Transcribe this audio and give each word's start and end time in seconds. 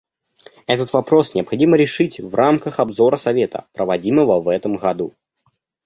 Этот 0.65 0.91
вопрос 0.93 1.35
необходимо 1.35 1.77
решить 1.77 2.19
в 2.19 2.33
рамках 2.33 2.79
обзора 2.79 3.17
Совета, 3.17 3.67
проводимого 3.71 4.41
в 4.41 4.47
этом 4.49 4.75
году. 4.77 5.13